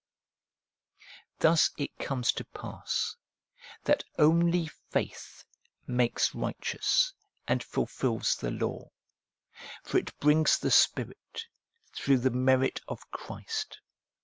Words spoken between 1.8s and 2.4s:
comes